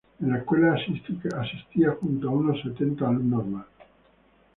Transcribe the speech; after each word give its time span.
En 0.19 0.31
la 0.31 0.37
escuela 0.39 0.73
asistía 0.73 1.91
junto 1.99 2.27
a 2.27 2.31
unos 2.31 2.59
setenta 2.63 3.07
alumnos 3.07 3.45
más. 3.45 3.65